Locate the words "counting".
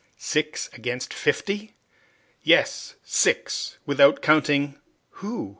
4.23-4.79